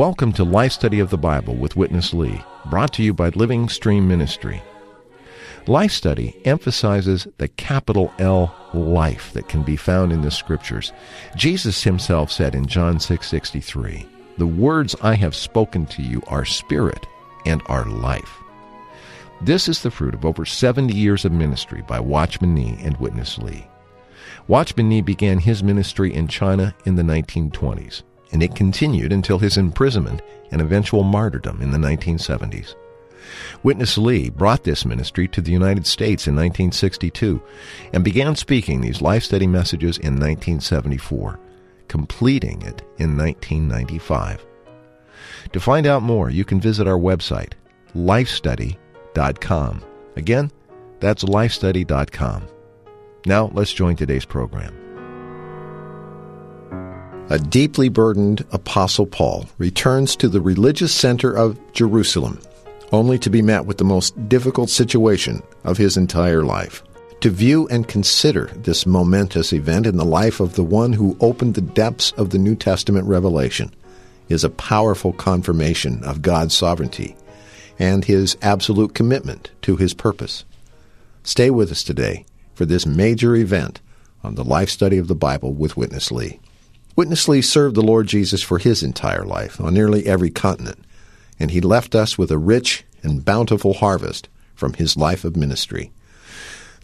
[0.00, 3.68] Welcome to Life Study of the Bible with Witness Lee, brought to you by Living
[3.68, 4.62] Stream Ministry.
[5.66, 10.94] Life Study emphasizes the capital L life that can be found in the scriptures.
[11.36, 14.06] Jesus himself said in John 6:63,
[14.38, 17.06] "The words I have spoken to you are spirit
[17.44, 18.38] and are life."
[19.42, 23.36] This is the fruit of over 70 years of ministry by Watchman Nee and Witness
[23.36, 23.66] Lee.
[24.48, 29.56] Watchman Nee began his ministry in China in the 1920s and it continued until his
[29.56, 32.74] imprisonment and eventual martyrdom in the 1970s.
[33.62, 37.40] Witness Lee brought this ministry to the United States in 1962
[37.92, 41.38] and began speaking these life study messages in 1974,
[41.88, 44.44] completing it in 1995.
[45.52, 47.52] To find out more, you can visit our website,
[47.94, 49.84] lifestudy.com.
[50.16, 50.50] Again,
[50.98, 52.48] that's lifestudy.com.
[53.26, 54.89] Now, let's join today's program.
[57.30, 62.40] A deeply burdened Apostle Paul returns to the religious center of Jerusalem,
[62.90, 66.82] only to be met with the most difficult situation of his entire life.
[67.20, 71.54] To view and consider this momentous event in the life of the one who opened
[71.54, 73.72] the depths of the New Testament revelation
[74.28, 77.14] is a powerful confirmation of God's sovereignty
[77.78, 80.44] and his absolute commitment to his purpose.
[81.22, 83.80] Stay with us today for this major event
[84.24, 86.40] on the life study of the Bible with Witness Lee.
[86.96, 90.84] Witness Lee served the Lord Jesus for his entire life on nearly every continent,
[91.38, 95.92] and he left us with a rich and bountiful harvest from his life of ministry.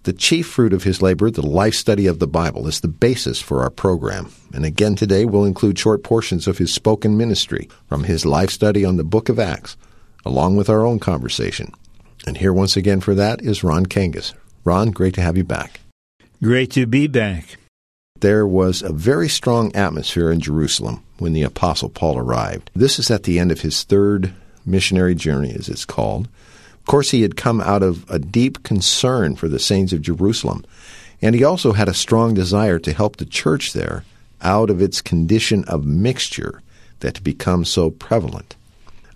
[0.05, 3.43] The chief fruit of his labor, the life study of the Bible, is the basis
[3.43, 4.31] for our program.
[4.55, 8.85] And again today we'll include short portions of his spoken ministry from his life study
[8.85, 9.77] on the book of Acts,
[10.25, 11.73] along with our own conversation.
[12.25, 14.33] And here once again for that is Ron Kangas.
[14.65, 15.81] Ron, great to have you back.
[16.41, 17.59] Great to be back.
[18.21, 22.71] There was a very strong atmosphere in Jerusalem when the Apostle Paul arrived.
[22.75, 24.33] This is at the end of his third
[24.65, 26.29] missionary journey, as it's called.
[26.75, 30.65] Of course, he had come out of a deep concern for the saints of Jerusalem,
[31.21, 34.05] and he also had a strong desire to help the church there
[34.41, 36.63] out of its condition of mixture
[37.01, 38.57] that had become so prevalent.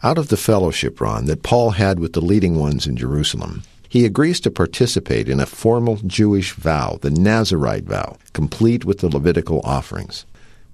[0.02, 4.04] Out of the fellowship, Ron, that Paul had with the leading ones in Jerusalem, he
[4.04, 9.60] agrees to participate in a formal Jewish vow, the Nazarite vow, complete with the Levitical
[9.64, 10.24] offerings.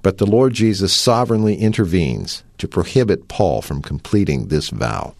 [0.03, 5.15] But the Lord Jesus sovereignly intervenes to prohibit Paul from completing this vow.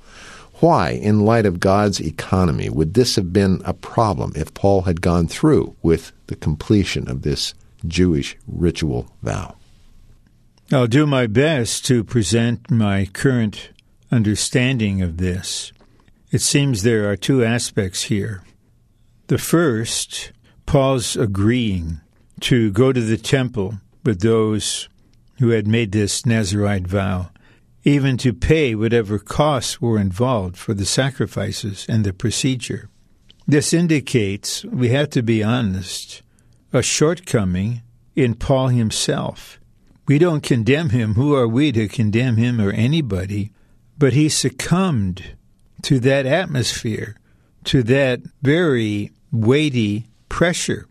[0.61, 5.01] Why, in light of God's economy, would this have been a problem if Paul had
[5.01, 7.55] gone through with the completion of this
[7.87, 9.57] Jewish ritual vow?
[10.71, 13.71] I'll do my best to present my current
[14.11, 15.73] understanding of this.
[16.37, 18.45] It seems there are two aspects here.
[19.29, 20.33] The first,
[20.67, 22.03] Paul's agreeing
[22.41, 24.91] to go to the temple with those
[25.39, 27.31] who had made this Nazarite vow,
[27.85, 32.91] even to pay whatever costs were involved for the sacrifices and the procedure.
[33.47, 36.21] This indicates, we have to be honest,
[36.71, 37.81] a shortcoming
[38.15, 39.59] in Paul himself.
[40.07, 41.15] We don't condemn him.
[41.15, 43.53] Who are we to condemn him or anybody?
[43.97, 45.36] But he succumbed
[45.87, 47.15] to that atmosphere,
[47.63, 50.85] to that very weighty pressure.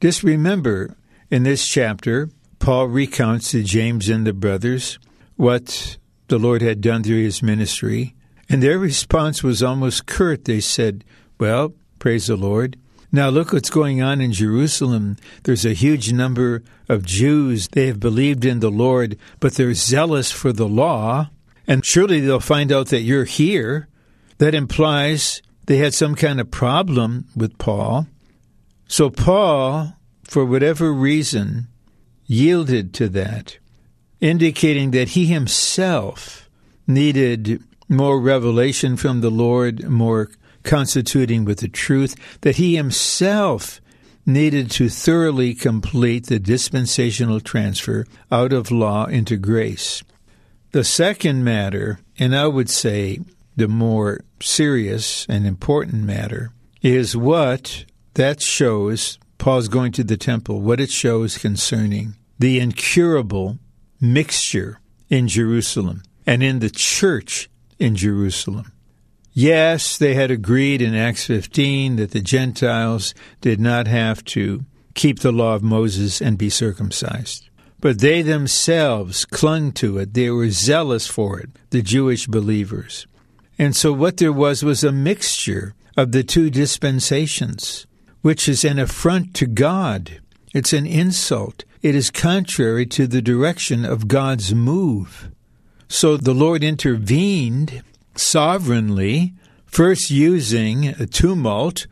[0.00, 0.96] Just remember,
[1.28, 2.28] in this chapter,
[2.60, 5.00] Paul recounts to James and the brothers
[5.34, 5.96] what
[6.28, 8.14] the Lord had done through his ministry,
[8.48, 10.44] and their response was almost curt.
[10.44, 11.02] They said,
[11.40, 12.76] Well, praise the Lord.
[13.10, 15.16] Now look what's going on in Jerusalem.
[15.42, 17.66] There's a huge number of Jews.
[17.66, 21.30] They have believed in the Lord, but they're zealous for the law.
[21.66, 23.88] And surely they'll find out that you're here.
[24.42, 28.08] That implies they had some kind of problem with Paul.
[28.88, 29.92] So Paul,
[30.24, 31.68] for whatever reason,
[32.26, 33.58] yielded to that,
[34.20, 36.50] indicating that he himself
[36.88, 40.28] needed more revelation from the Lord, more
[40.64, 43.80] constituting with the truth, that he himself
[44.26, 50.02] needed to thoroughly complete the dispensational transfer out of law into grace.
[50.72, 53.20] The second matter, and I would say
[53.56, 57.84] the more serious and important matter is what
[58.14, 63.58] that shows Paul's going to the temple, what it shows concerning the incurable
[64.00, 68.72] mixture in Jerusalem and in the church in Jerusalem.
[69.32, 74.64] Yes, they had agreed in Acts 15 that the Gentiles did not have to
[74.94, 77.48] keep the law of Moses and be circumcised.
[77.80, 80.14] But they themselves clung to it.
[80.14, 83.06] They were zealous for it, the Jewish believers.
[83.58, 87.86] And so what there was was a mixture of the two dispensations,
[88.22, 90.20] which is an affront to God.
[90.54, 91.64] It's an insult.
[91.82, 95.30] It is contrary to the direction of God's move.
[95.88, 97.82] So the Lord intervened
[98.14, 99.34] sovereignly,
[99.66, 101.86] first using a tumult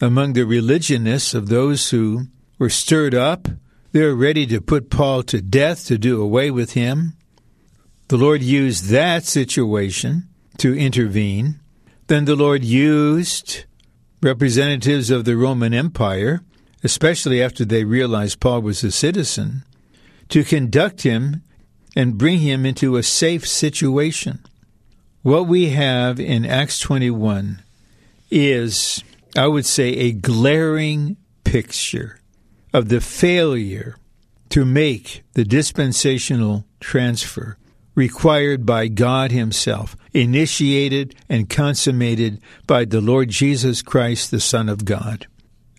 [0.00, 2.26] among the religionists of those who
[2.58, 3.48] were stirred up.
[3.92, 7.14] They were ready to put Paul to death to do away with him.
[8.08, 10.28] The Lord used that situation
[10.58, 11.60] to intervene.
[12.06, 13.64] Then the Lord used
[14.22, 16.42] representatives of the Roman Empire,
[16.84, 19.64] especially after they realized Paul was a citizen,
[20.28, 21.42] to conduct him
[21.94, 24.40] and bring him into a safe situation.
[25.22, 27.62] What we have in Acts 21
[28.30, 29.04] is,
[29.36, 32.18] I would say, a glaring picture
[32.72, 33.96] of the failure
[34.48, 37.56] to make the dispensational transfer
[37.94, 44.84] required by God Himself, initiated and consummated by the Lord Jesus Christ, the Son of
[44.84, 45.26] God.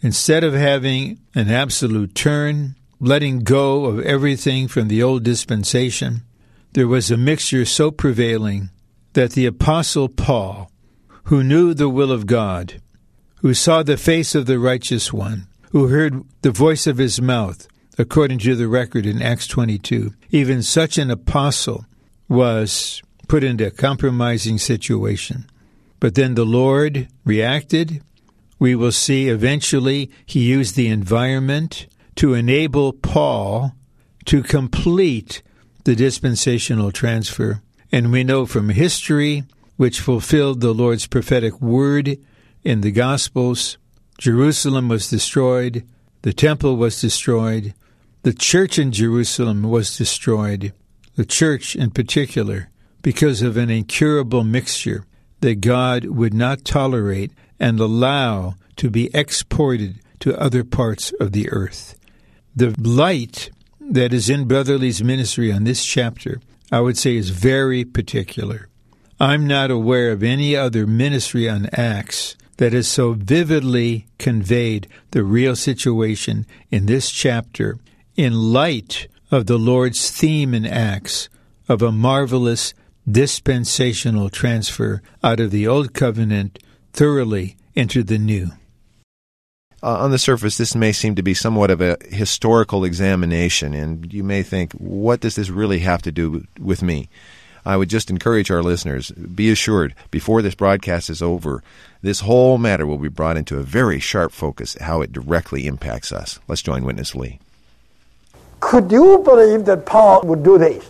[0.01, 6.21] Instead of having an absolute turn, letting go of everything from the old dispensation,
[6.73, 8.69] there was a mixture so prevailing
[9.13, 10.71] that the Apostle Paul,
[11.25, 12.81] who knew the will of God,
[13.37, 17.67] who saw the face of the righteous one, who heard the voice of his mouth,
[17.97, 21.85] according to the record in Acts 22, even such an apostle
[22.33, 25.45] was put into a compromising situation.
[25.99, 28.01] But then the Lord reacted.
[28.59, 33.73] We will see eventually he used the environment to enable Paul
[34.25, 35.41] to complete
[35.83, 37.61] the dispensational transfer.
[37.91, 39.43] And we know from history,
[39.77, 42.17] which fulfilled the Lord's prophetic word
[42.63, 43.77] in the Gospels,
[44.17, 45.85] Jerusalem was destroyed,
[46.21, 47.73] the temple was destroyed,
[48.21, 50.73] the church in Jerusalem was destroyed,
[51.15, 52.69] the church in particular,
[53.01, 55.05] because of an incurable mixture
[55.41, 61.49] that God would not tolerate and allow to be exported to other parts of the
[61.51, 61.95] earth.
[62.55, 63.49] The light
[63.79, 66.39] that is in Brother Lee's ministry on this chapter,
[66.71, 68.69] I would say, is very particular.
[69.19, 75.23] I'm not aware of any other ministry on Acts that has so vividly conveyed the
[75.23, 77.77] real situation in this chapter
[78.15, 81.27] in light of the Lord's theme in Acts
[81.67, 82.75] of a marvelous
[83.09, 86.59] dispensational transfer out of the Old Covenant
[86.93, 88.51] thoroughly into the New.
[89.81, 94.13] Uh, on the surface, this may seem to be somewhat of a historical examination, and
[94.13, 97.09] you may think, what does this really have to do with me?
[97.65, 101.63] I would just encourage our listeners be assured, before this broadcast is over,
[102.03, 106.11] this whole matter will be brought into a very sharp focus how it directly impacts
[106.11, 106.39] us.
[106.47, 107.39] Let's join Witness Lee.
[108.73, 110.83] Could you believe that Paul would do this?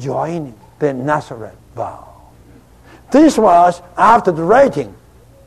[0.00, 2.12] Join the Nazarite vow.
[3.12, 4.92] This was after the writing,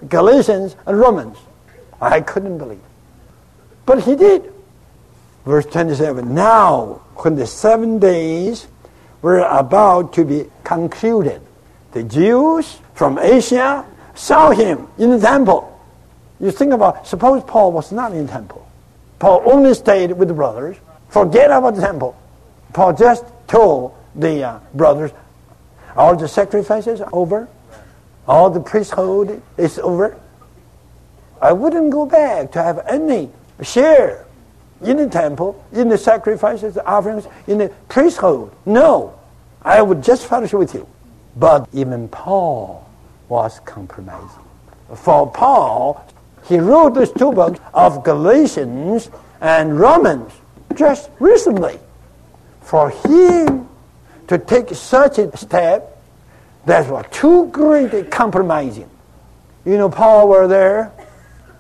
[0.08, 1.38] Galatians and Romans.
[2.00, 2.80] I couldn't believe.
[3.86, 4.54] But he did.
[5.44, 8.66] Verse 27 Now, when the seven days
[9.22, 11.42] were about to be concluded,
[11.92, 13.86] the Jews from Asia
[14.16, 15.68] saw him in the temple.
[16.40, 18.66] You think about, suppose Paul was not in the temple.
[19.20, 20.78] Paul only stayed with the brothers.
[21.14, 22.18] Forget about the temple.
[22.74, 25.12] Paul just told the uh, brothers,
[25.96, 27.48] all the sacrifices are over.
[28.28, 30.20] All the priesthood is over.
[31.40, 33.30] I wouldn't go back to have any
[33.62, 34.26] share
[34.82, 38.52] in the temple, in the sacrifices, the offerings, in the priesthood.
[38.66, 39.14] No,
[39.62, 40.88] I would just fellowship with you.
[41.36, 42.90] But even Paul
[43.30, 44.48] was compromising.
[44.96, 46.04] For Paul,
[46.46, 50.32] he wrote these two books of Galatians and Romans
[50.76, 51.80] just recently.
[52.62, 53.68] For him
[54.28, 56.02] to take such a step,
[56.66, 58.90] that was too great a compromising.
[59.66, 60.92] You know, Paul were there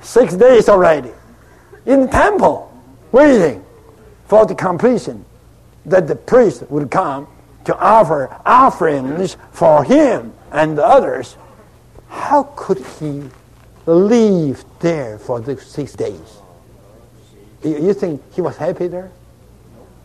[0.01, 1.11] six days already
[1.85, 2.71] in the temple,
[3.11, 3.63] waiting
[4.27, 5.25] for the completion
[5.85, 7.27] that the priest would come
[7.65, 11.37] to offer offerings for him and the others.
[12.07, 13.23] How could he
[13.85, 16.42] leave there for the six days?
[17.63, 19.11] You think he was happy there?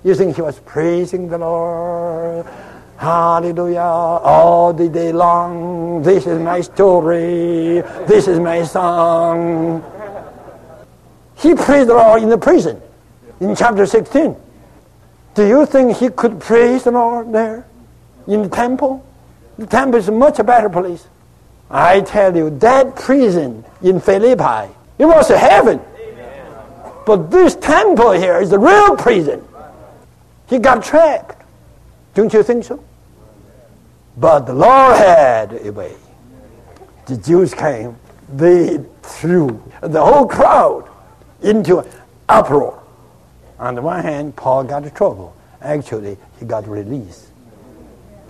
[0.05, 2.47] You think he was praising the Lord?
[2.97, 3.81] Hallelujah.
[3.81, 6.03] All the day long.
[6.03, 7.81] This is my story.
[8.07, 9.83] This is my song.
[11.37, 12.81] He praised the Lord in the prison
[13.41, 14.37] in chapter 16.
[15.35, 17.67] Do you think he could praise the Lord there
[18.27, 19.05] in the temple?
[19.57, 21.07] The temple is a much better place.
[21.71, 25.81] I tell you, that prison in Philippi, it was a heaven.
[27.09, 29.43] But this temple here is the real prison.
[30.47, 31.43] He got trapped.
[32.13, 32.85] Don't you think so?
[34.19, 35.97] But the Lord had a way.
[37.07, 37.97] The Jews came,
[38.31, 40.87] they threw the whole crowd
[41.41, 41.83] into
[42.29, 42.83] uproar.
[43.59, 45.35] On the one hand, Paul got in trouble.
[45.63, 47.29] Actually, he got released.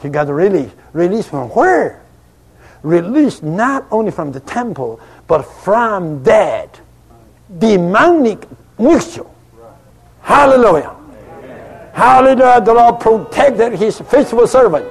[0.00, 0.76] He got released.
[0.92, 2.04] Released from where?
[2.84, 6.80] Released not only from the temple, but from that
[7.58, 8.46] demonic
[8.78, 9.26] mixture.
[10.22, 10.94] Hallelujah.
[11.92, 12.60] Hallelujah.
[12.60, 14.86] The Lord protected his faithful servant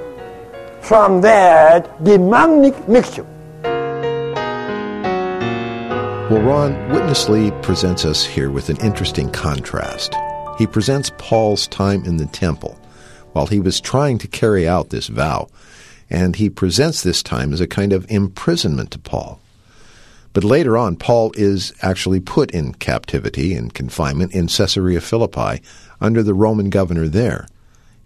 [0.80, 3.26] from that demonic mixture.
[6.30, 10.14] Well, Ron, Witness Lee presents us here with an interesting contrast.
[10.58, 12.78] He presents Paul's time in the temple
[13.32, 15.48] while he was trying to carry out this vow,
[16.10, 19.40] and he presents this time as a kind of imprisonment to Paul.
[20.38, 25.60] But later on, Paul is actually put in captivity and confinement in Caesarea Philippi
[26.00, 27.48] under the Roman governor there,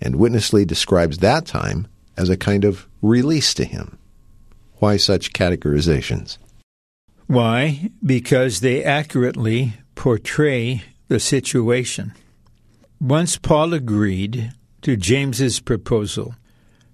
[0.01, 1.87] and Witness Lee describes that time
[2.17, 3.99] as a kind of release to him.
[4.77, 6.39] Why such categorizations?
[7.27, 7.91] Why?
[8.03, 12.15] Because they accurately portray the situation.
[12.99, 16.35] Once Paul agreed to James's proposal,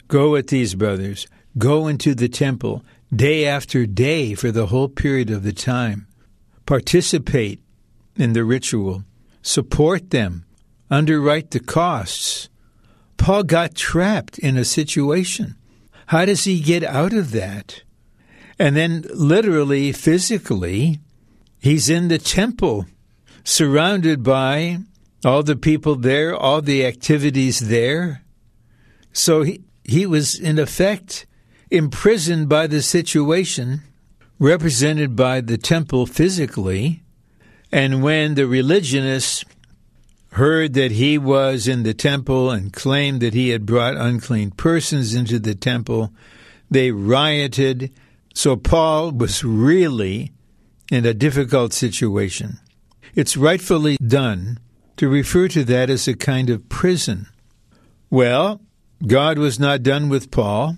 [0.09, 2.85] go with these brothers, go into the temple
[3.15, 6.07] day after day for the whole period of the time,
[6.67, 7.63] participate
[8.17, 9.05] in the ritual,
[9.43, 10.45] support them,
[10.91, 12.49] underwrite the costs.
[13.17, 15.57] Paul got trapped in a situation.
[16.07, 17.83] How does he get out of that?
[18.59, 21.01] And then, literally, physically,
[21.61, 22.87] he's in the temple,
[23.45, 24.79] surrounded by
[25.25, 28.23] all the people there, all the activities there.
[29.13, 31.27] So he, he was, in effect,
[31.71, 33.83] imprisoned by the situation,
[34.39, 37.03] represented by the temple physically.
[37.71, 39.45] And when the religionists
[40.33, 45.15] heard that he was in the temple and claimed that he had brought unclean persons
[45.15, 46.13] into the temple,
[46.71, 47.91] they rioted
[48.39, 50.31] so Paul was really
[50.93, 52.61] in a difficult situation.
[53.17, 54.61] It's rightfully done
[54.97, 57.27] to refer to that as a kind of prison.
[58.11, 58.61] Well,
[59.05, 60.77] God was not done with Paul.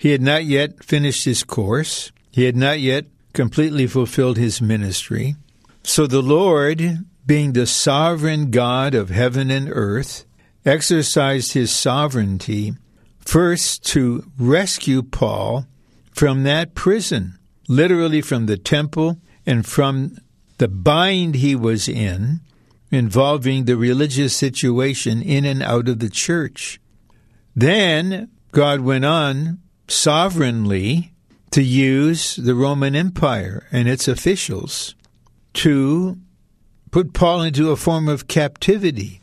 [0.00, 2.10] He had not yet finished his course.
[2.30, 3.04] He had not yet
[3.34, 5.36] completely fulfilled his ministry.
[5.82, 10.24] So the Lord, being the sovereign God of heaven and earth,
[10.64, 12.72] exercised his sovereignty
[13.18, 15.66] first to rescue Paul
[16.12, 17.38] from that prison,
[17.68, 20.16] literally from the temple and from
[20.56, 22.40] the bind he was in,
[22.90, 26.80] involving the religious situation in and out of the church.
[27.54, 29.58] Then God went on
[29.90, 31.12] sovereignly
[31.50, 34.94] to use the Roman Empire and its officials
[35.54, 36.16] to
[36.90, 39.20] put Paul into a form of captivity,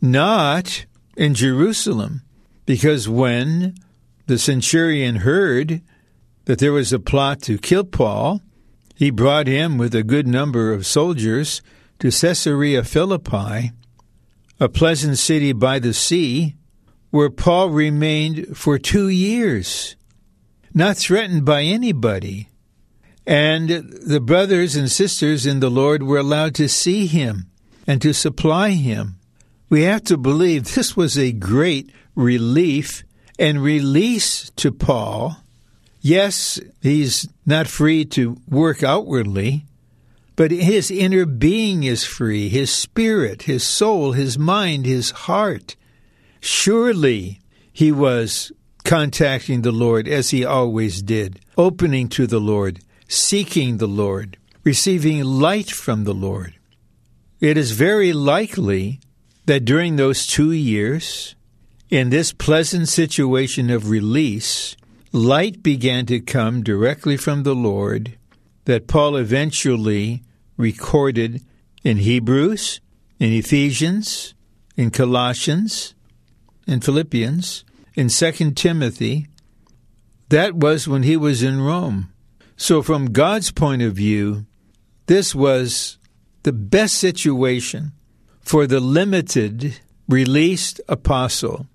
[0.00, 2.22] not in Jerusalem,
[2.66, 3.74] because when
[4.26, 5.82] the centurion heard
[6.44, 8.40] that there was a plot to kill Paul,
[8.94, 11.62] he brought him with a good number of soldiers
[11.98, 13.72] to Caesarea Philippi,
[14.58, 16.54] a pleasant city by the sea,
[17.10, 19.96] where Paul remained for two years,
[20.72, 22.48] not threatened by anybody.
[23.26, 27.50] And the brothers and sisters in the Lord were allowed to see him
[27.86, 29.16] and to supply him.
[29.68, 33.04] We have to believe this was a great relief
[33.38, 35.36] and release to Paul
[36.00, 39.66] Yes, he's not free to work outwardly,
[40.34, 45.76] but his inner being is free, his spirit, his soul, his mind, his heart.
[46.40, 47.40] Surely
[47.72, 48.50] he was
[48.84, 55.22] contacting the Lord as he always did, opening to the Lord, seeking the Lord, receiving
[55.22, 56.54] light from the Lord.
[57.40, 59.00] It is very likely
[59.46, 61.34] that during those two years,
[61.88, 64.76] in this pleasant situation of release,
[65.12, 68.16] light began to come directly from the Lord
[68.66, 70.22] that Paul eventually
[70.56, 71.42] recorded
[71.82, 72.80] in Hebrews,
[73.18, 74.34] in Ephesians,
[74.76, 75.94] in Colossians,
[76.66, 77.64] in Philippians,
[77.94, 79.26] in 2 Timothy.
[80.28, 82.12] That was when he was in Rome.
[82.56, 84.46] So, from God's point of view,
[85.06, 85.98] this was
[86.42, 87.92] the best situation
[88.40, 91.66] for the limited, released apostle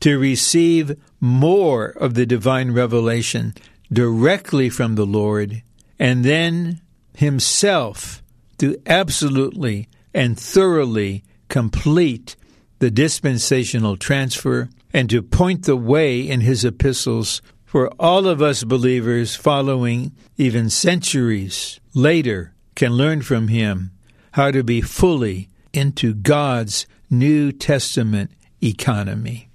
[0.00, 3.54] to receive more of the divine revelation
[3.92, 5.62] directly from the Lord,
[5.98, 6.80] and then
[7.16, 8.22] himself
[8.58, 12.36] to absolutely and thoroughly complete
[12.78, 18.62] the dispensational transfer and to point the way in his epistles for all of us
[18.62, 23.90] believers following even centuries later can learn from him
[24.32, 28.30] how to be fully into God's New Testament
[28.62, 29.48] economy.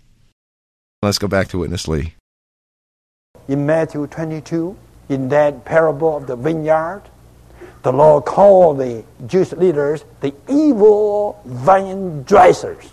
[1.01, 2.15] Let's go back to Witness Lee.
[3.47, 4.77] In Matthew 22,
[5.09, 7.03] in that parable of the vineyard,
[7.83, 12.91] the Lord called the Jewish leaders the evil vine dressers.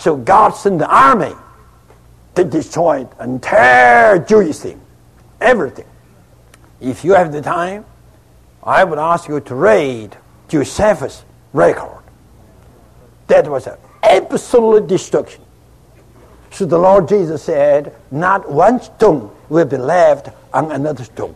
[0.00, 1.34] So God sent the army
[2.34, 4.80] to destroy destroyed entire Jewish thing,
[5.42, 5.84] everything.
[6.80, 7.84] If you have the time,
[8.62, 10.16] I would ask you to read
[10.48, 12.02] Josephus' record.
[13.26, 15.42] That was an absolute destruction.
[16.50, 21.34] So the Lord Jesus said, not one stone will be left on another stone.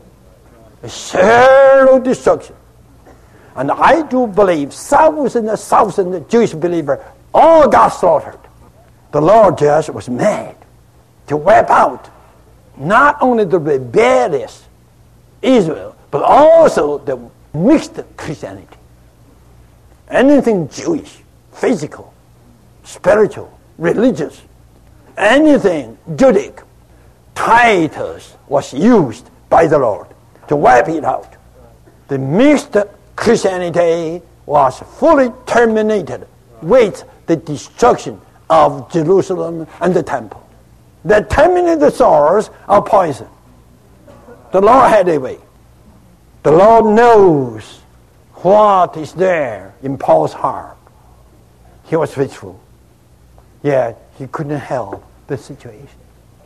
[0.82, 2.56] A zero destruction.
[3.56, 6.98] And I do believe thousands and thousands of Jewish believers
[7.34, 8.38] all got slaughtered.
[9.14, 10.56] The Lord just was mad
[11.28, 12.10] to wipe out
[12.76, 14.64] not only the rebellious
[15.40, 18.76] Israel, but also the mixed Christianity.
[20.08, 21.18] Anything Jewish,
[21.52, 22.12] physical,
[22.82, 24.42] spiritual, religious,
[25.16, 26.64] anything Judic,
[27.36, 30.08] Titus was used by the Lord
[30.48, 31.36] to wipe it out.
[32.08, 32.76] The mixed
[33.14, 36.26] Christianity was fully terminated
[36.62, 38.20] with the destruction
[38.54, 40.40] of Jerusalem and the temple.
[41.04, 43.28] The terminated the source of poison.
[44.52, 45.38] The Lord had a way.
[46.44, 47.80] The Lord knows
[48.36, 50.76] what is there in Paul's heart.
[51.84, 52.60] He was faithful.
[53.62, 55.98] Yet he couldn't help the situation.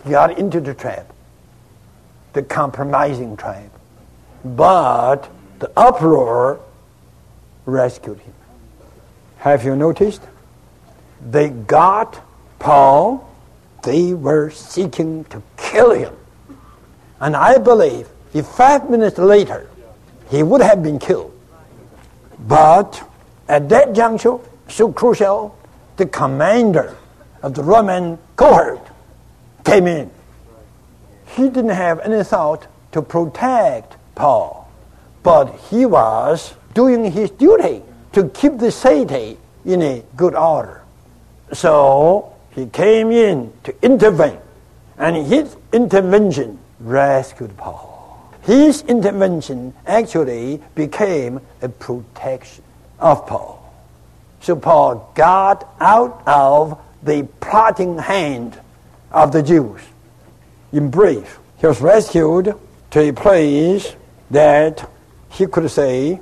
[0.05, 1.13] He got into the trap,
[2.33, 3.71] the compromising trap.
[4.45, 6.61] But the uproar
[7.67, 8.35] rescued him.
[9.39, 10.23] Have you noticed?
[11.21, 12.23] They got
[12.59, 13.29] Paul,
[13.83, 16.15] they were seeking to kill him.
[17.21, 19.69] And I believe if five minutes later
[20.31, 21.33] he would have been killed.
[22.39, 23.03] But
[23.49, 25.59] at that juncture, so crucial,
[25.97, 26.97] the commander
[27.43, 28.87] of the Roman cohort
[29.65, 30.11] came in.
[31.27, 34.71] He didn't have any thought to protect Paul,
[35.23, 40.83] but he was doing his duty to keep the city in a good order.
[41.53, 44.39] So he came in to intervene,
[44.97, 48.35] and his intervention rescued Paul.
[48.43, 52.65] His intervention actually became a protection
[52.99, 53.59] of Paul.
[54.41, 58.59] So Paul got out of the plotting hand
[59.11, 59.81] of the Jews.
[60.73, 62.55] In brief, he was rescued
[62.91, 63.95] to a place
[64.31, 64.89] that
[65.31, 66.21] he could say,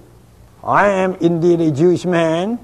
[0.65, 2.59] I am indeed a Jewish man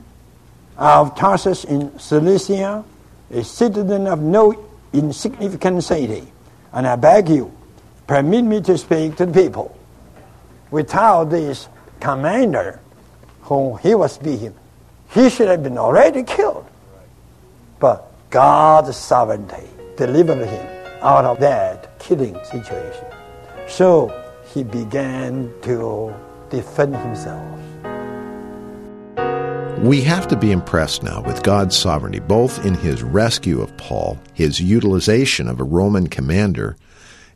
[0.77, 2.85] of Tarsus in Cilicia,
[3.31, 6.27] a citizen of no insignificant city,
[6.73, 7.53] and I beg you,
[8.07, 9.77] permit me to speak to the people.
[10.71, 11.69] Without this
[12.01, 12.81] commander
[13.43, 14.55] whom he was being,
[15.11, 16.67] he should have been already killed.
[17.79, 20.67] But God's sovereignty delivered him
[21.03, 23.07] out of that killing situation.
[23.69, 24.11] So
[24.55, 26.15] he began to
[26.51, 27.59] defend himself.
[29.83, 34.17] We have to be impressed now with God's sovereignty, both in his rescue of Paul,
[34.33, 36.77] his utilization of a Roman commander,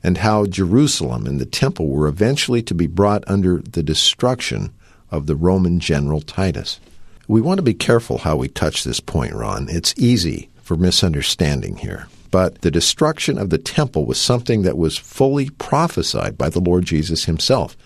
[0.04, 4.72] and how Jerusalem and the temple were eventually to be brought under the destruction
[5.10, 6.78] of the Roman general Titus.
[7.26, 9.66] We want to be careful how we touch this point, Ron.
[9.68, 12.06] It's easy for misunderstanding here.
[12.30, 16.84] But the destruction of the temple was something that was fully prophesied by the Lord
[16.84, 17.76] Jesus himself.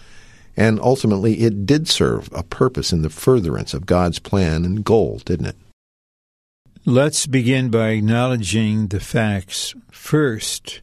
[0.57, 5.21] And ultimately, it did serve a purpose in the furtherance of God's plan and goal,
[5.25, 5.57] didn't it?
[6.85, 9.75] Let's begin by acknowledging the facts.
[9.91, 10.81] First,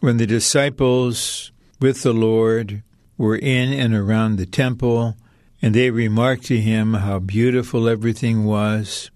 [0.00, 2.82] when the disciples with the Lord
[3.16, 5.16] were in and around the temple,
[5.60, 9.10] and they remarked to him how beautiful everything was,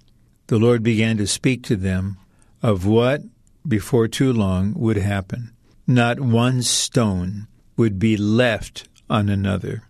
[0.46, 2.16] the Lord began to speak to them
[2.62, 3.22] of what,
[3.66, 5.52] before too long, would happen.
[5.86, 7.46] Not one stone
[7.76, 9.82] would be left on another.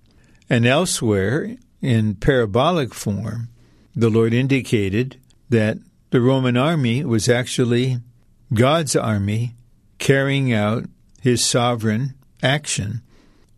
[0.49, 3.49] And elsewhere, in parabolic form,
[3.95, 5.79] the Lord indicated that
[6.11, 7.99] the Roman army was actually
[8.53, 9.55] God's army
[9.99, 10.85] carrying out
[11.21, 13.01] his sovereign action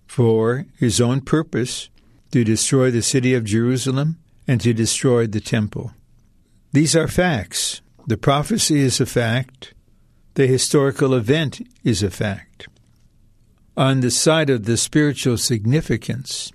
[0.07, 1.89] for his own purpose
[2.31, 5.93] to destroy the city of Jerusalem and to destroy the temple.
[6.73, 7.81] These are facts.
[8.07, 9.75] The prophecy is a fact.
[10.35, 12.69] The historical event is a fact.
[13.79, 16.53] On the side of the spiritual significance,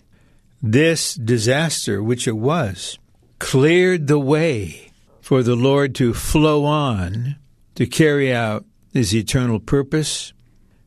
[0.62, 3.00] this disaster, which it was,
[3.40, 7.38] cleared the way for the Lord to flow on
[7.76, 10.34] to carry out his eternal purpose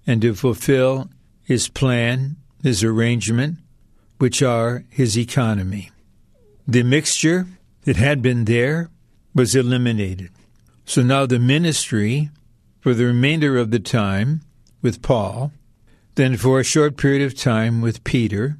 [0.06, 1.08] and to fulfill
[1.42, 3.56] his plan, his arrangement,
[4.18, 5.90] which are his economy.
[6.68, 7.46] The mixture
[7.84, 8.90] that had been there
[9.34, 10.28] was eliminated.
[10.84, 12.28] So now the ministry,
[12.80, 14.42] for the remainder of the time
[14.82, 15.52] with Paul,
[16.16, 18.58] then for a short period of time with Peter,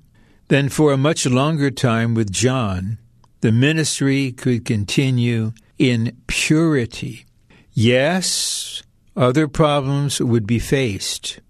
[0.48, 2.98] then for a much longer time with John,
[3.40, 7.26] the ministry could continue in purity.
[7.72, 8.82] Yes,
[9.16, 11.40] other problems would be faced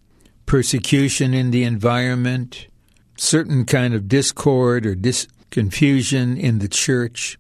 [0.46, 2.68] persecution in the environment,
[3.16, 7.36] certain kind of discord or dis- confusion in the church.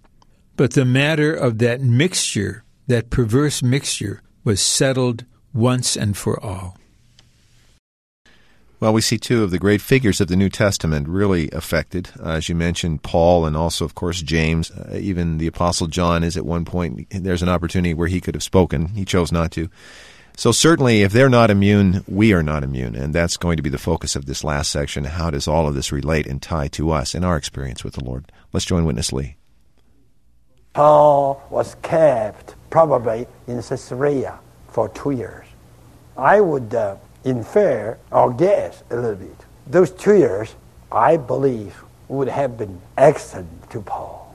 [0.56, 5.24] But the matter of that mixture, that perverse mixture, was settled
[5.54, 6.76] once and for all.
[8.78, 12.10] Well, we see two of the great figures of the New Testament really affected.
[12.20, 14.70] Uh, as you mentioned, Paul and also, of course, James.
[14.70, 18.34] Uh, even the Apostle John is at one point, there's an opportunity where he could
[18.34, 18.88] have spoken.
[18.88, 19.70] He chose not to.
[20.36, 22.94] So, certainly, if they're not immune, we are not immune.
[22.94, 25.04] And that's going to be the focus of this last section.
[25.04, 28.04] How does all of this relate and tie to us in our experience with the
[28.04, 28.30] Lord?
[28.52, 29.36] Let's join Witness Lee.
[30.74, 35.46] Paul was kept probably in Caesarea for two years.
[36.18, 39.36] I would uh, infer or guess a little bit.
[39.66, 40.54] Those two years,
[40.90, 44.34] I believe, would have been excellent to Paul.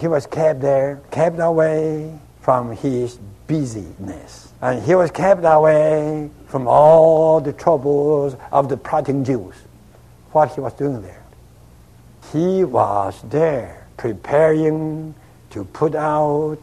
[0.00, 4.52] He was kept there, kept away from his busyness.
[4.60, 9.54] And he was kept away from all the troubles of the plotting Jews.
[10.32, 11.22] What he was doing there?
[12.32, 15.14] He was there preparing
[15.50, 16.58] to put out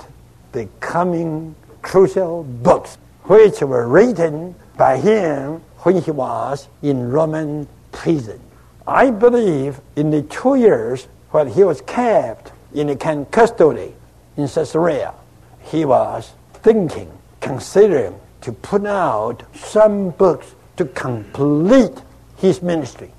[0.51, 8.39] the coming crucial books which were written by him when he was in Roman prison.
[8.87, 12.95] I believe in the two years when he was kept in the
[13.29, 13.93] custody
[14.37, 15.13] in Caesarea,
[15.61, 16.31] he was
[16.63, 22.01] thinking, considering to put out some books to complete
[22.37, 23.11] his ministry.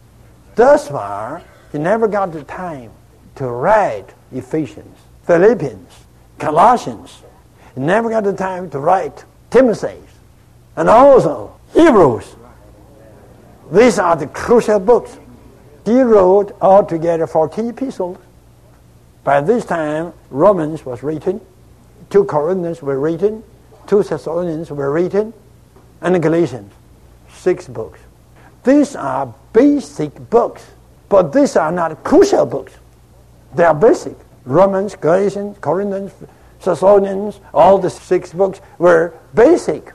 [0.57, 2.90] Thus far, he never got the time
[3.37, 4.98] to write Ephesians,
[5.29, 5.92] Philippians,
[6.40, 7.22] Colossians.
[7.77, 10.01] He never got the time to write Timothy,
[10.77, 12.37] and also Hebrews.
[13.71, 15.19] These are the crucial books.
[15.85, 18.19] He wrote altogether 14 epistles.
[19.25, 21.41] By this time, Romans was written,
[22.11, 23.43] 2 Corinthians were written,
[23.87, 25.33] 2 Thessalonians were written,
[26.01, 26.73] and Galatians,
[27.31, 28.01] six books.
[28.65, 30.67] These are basic books,
[31.09, 32.73] but these are not crucial books.
[33.55, 34.17] They are basic.
[34.45, 36.13] Romans, Galatians, Corinthians,
[36.63, 39.93] Thessalonians, all the six books were basic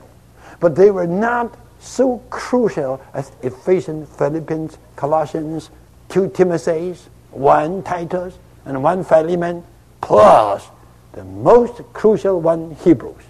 [0.59, 5.69] but they were not so crucial as Ephesians, Philippians, Colossians,
[6.09, 9.63] two Timothys, one Titus, and one Philemon,
[10.01, 10.67] plus
[11.13, 13.23] the most crucial one, Hebrews.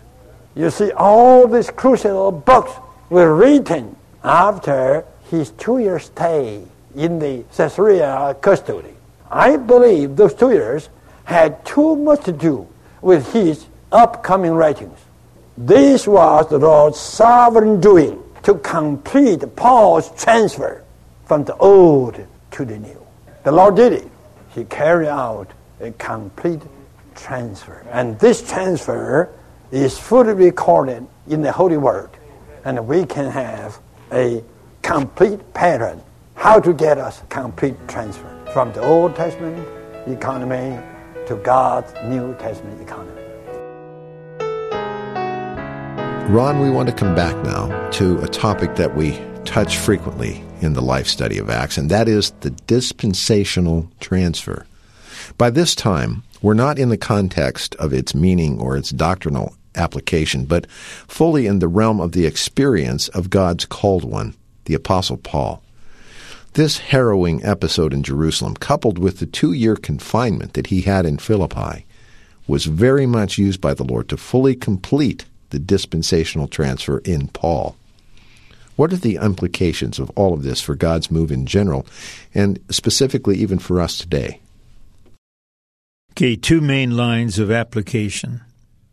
[0.55, 2.71] You see, all these crucial books
[3.09, 6.63] were written after his two-year stay
[6.95, 8.93] in the Caesarea custody.
[9.29, 10.89] I believe those two years
[11.25, 12.67] had too much to do
[13.01, 14.97] with his upcoming writings.
[15.57, 20.83] This was the Lord's sovereign doing to complete Paul's transfer
[21.25, 23.05] from the old to the new.
[23.43, 24.07] The Lord did it.
[24.53, 26.61] He carried out a complete
[27.15, 27.83] transfer.
[27.91, 29.31] And this transfer
[29.71, 32.11] is fully recorded in the Holy Word.
[32.63, 33.79] And we can have
[34.11, 34.43] a
[34.83, 36.03] complete pattern
[36.35, 39.67] how to get us complete transfer from the Old Testament
[40.05, 40.79] economy
[41.25, 43.16] to God's New Testament economy.
[46.29, 50.73] Ron, we want to come back now to a topic that we touch frequently in
[50.73, 54.65] the life study of Acts, and that is the dispensational transfer.
[55.37, 60.43] By this time, we're not in the context of its meaning or its doctrinal application,
[60.43, 64.35] but fully in the realm of the experience of God's called one,
[64.65, 65.63] the Apostle Paul.
[66.55, 71.19] This harrowing episode in Jerusalem, coupled with the two year confinement that he had in
[71.19, 71.85] Philippi,
[72.47, 77.75] was very much used by the Lord to fully complete the dispensational transfer in Paul.
[78.75, 81.85] What are the implications of all of this for God's move in general,
[82.33, 84.39] and specifically even for us today?
[86.11, 88.41] Okay, two main lines of application.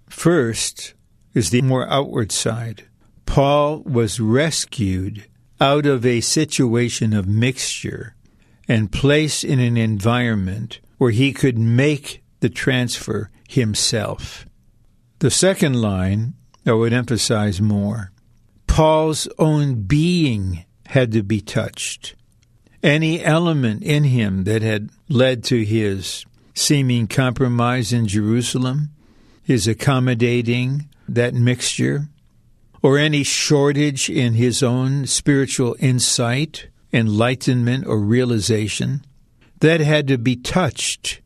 [0.09, 0.95] First
[1.35, 2.85] is the more outward side.
[3.27, 5.25] Paul was rescued
[5.61, 8.15] out of a situation of mixture
[8.69, 14.47] and placed in an environment where he could make the transfer himself.
[15.19, 16.35] The second line
[16.67, 18.11] I would emphasize more.
[18.67, 22.15] Paul's own being had to be touched.
[22.83, 26.25] Any element in him that had led to his
[26.55, 28.91] seeming compromise in Jerusalem,
[29.43, 32.09] his accommodating that mixture,
[32.83, 39.05] or any shortage in his own spiritual insight, enlightenment, or realization,
[39.61, 41.21] that had to be touched.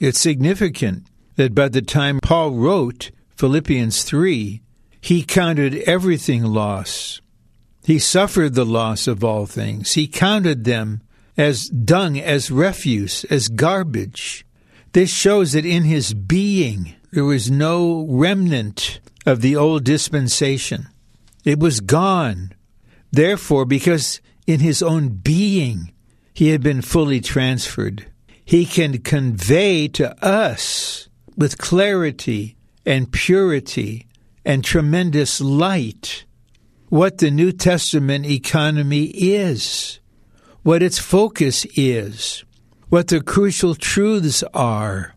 [0.00, 4.60] It's significant that by the time Paul wrote Philippians 3,
[5.04, 7.20] he counted everything loss.
[7.84, 9.92] He suffered the loss of all things.
[9.92, 11.02] He counted them
[11.36, 14.46] as dung, as refuse, as garbage.
[14.92, 20.86] This shows that in his being there was no remnant of the old dispensation.
[21.44, 22.54] It was gone.
[23.12, 25.92] Therefore, because in his own being
[26.32, 28.06] he had been fully transferred,
[28.42, 34.06] he can convey to us with clarity and purity
[34.44, 36.24] and tremendous light
[36.88, 39.98] what the New Testament economy is,
[40.62, 42.44] what its focus is,
[42.88, 45.16] what the crucial truths are,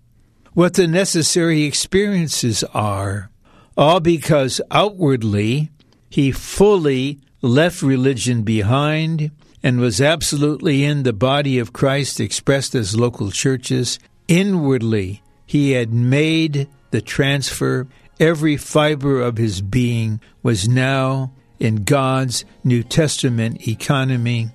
[0.53, 3.29] what the necessary experiences are,
[3.77, 5.69] all because outwardly
[6.09, 9.29] he fully left religion behind
[9.61, 13.99] and was absolutely in the body of Christ expressed as local churches.
[14.27, 17.87] Inwardly, he had made the transfer.
[18.19, 24.49] Every fiber of his being was now in God's New Testament economy.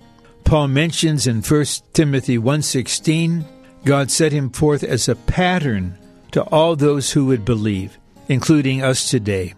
[0.44, 3.44] Paul mentions in 1 Timothy 1:16,
[3.84, 5.96] God set him forth as a pattern
[6.32, 7.98] to all those who would believe,
[8.28, 9.54] including us today.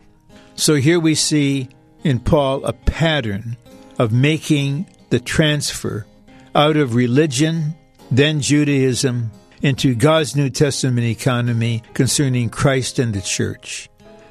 [0.55, 1.69] So here we see
[2.03, 3.57] in Paul a pattern
[3.99, 6.07] of making the transfer
[6.55, 7.75] out of religion,
[8.11, 9.31] then Judaism,
[9.63, 13.89] into God's New Testament economy concerning Christ and the church.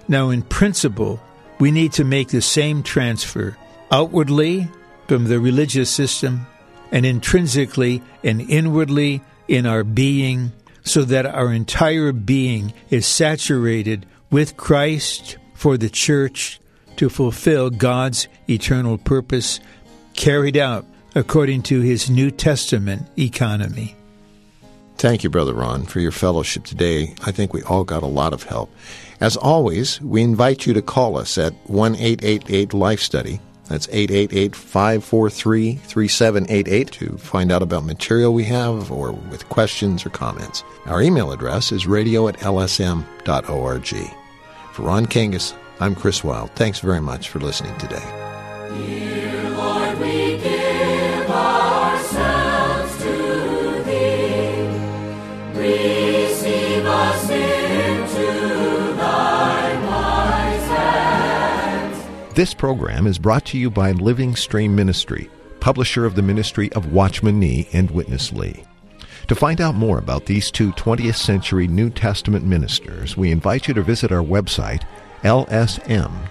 [0.07, 1.21] Now, in principle,
[1.59, 3.57] we need to make the same transfer
[3.91, 4.67] outwardly
[5.07, 6.45] from the religious system
[6.91, 10.51] and intrinsically and inwardly in our being
[10.83, 16.59] so that our entire being is saturated with Christ for the church
[16.97, 19.59] to fulfill God's eternal purpose
[20.13, 20.85] carried out
[21.15, 23.95] according to his New Testament economy.
[24.97, 27.15] Thank you, Brother Ron, for your fellowship today.
[27.23, 28.71] I think we all got a lot of help.
[29.19, 33.39] As always, we invite you to call us at 1 888 Life Study.
[33.69, 40.09] That's 888 543 3788 to find out about material we have or with questions or
[40.09, 40.63] comments.
[40.85, 43.87] Our email address is radio at lsm.org.
[44.73, 46.51] For Ron Kangas, I'm Chris Wild.
[46.51, 49.12] Thanks very much for listening today.
[62.35, 66.91] This program is brought to you by Living Stream Ministry, publisher of the ministry of
[66.91, 68.63] Watchman Nee and Witness Lee.
[69.27, 73.75] To find out more about these two 20th century New Testament ministers, we invite you
[73.75, 74.83] to visit our website,
[75.21, 76.27] lsm.org.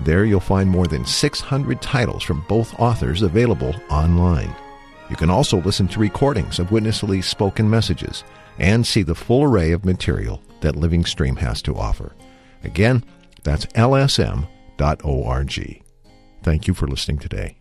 [0.00, 4.52] There you'll find more than 600 titles from both authors available online.
[5.08, 8.24] You can also listen to recordings of Witness Lee's spoken messages
[8.58, 12.16] and see the full array of material that Living Stream has to offer.
[12.64, 13.04] Again,
[13.46, 14.46] that's lsm.org.
[16.42, 17.56] Thank you for listening today.